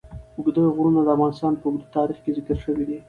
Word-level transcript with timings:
اوږده 0.35 0.61
غرونه 0.75 1.01
د 1.03 1.09
افغانستان 1.15 1.53
په 1.57 1.65
اوږده 1.67 1.87
تاریخ 1.97 2.17
کې 2.23 2.31
ذکر 2.37 2.57
شوی 2.63 2.83
دی. 2.89 2.97